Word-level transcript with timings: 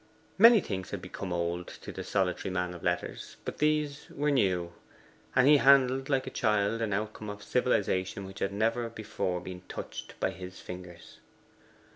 Many 0.39 0.61
things 0.61 0.89
had 0.89 0.99
become 0.99 1.31
old 1.31 1.67
to 1.67 1.91
the 1.91 2.03
solitary 2.03 2.51
man 2.51 2.73
of 2.73 2.81
letters, 2.81 3.37
but 3.45 3.59
these 3.59 4.09
were 4.09 4.31
new, 4.31 4.73
and 5.35 5.47
he 5.47 5.57
handled 5.57 6.09
like 6.09 6.25
a 6.25 6.31
child 6.31 6.81
an 6.81 6.91
outcome 6.91 7.29
of 7.29 7.43
civilization 7.43 8.25
which 8.25 8.39
had 8.39 8.51
never 8.51 8.89
before 8.89 9.39
been 9.41 9.61
touched 9.69 10.19
by 10.19 10.31
his 10.31 10.59
fingers. 10.59 11.19